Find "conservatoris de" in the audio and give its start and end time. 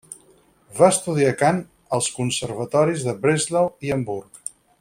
2.17-3.17